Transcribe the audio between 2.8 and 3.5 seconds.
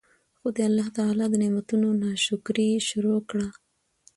شروع کړه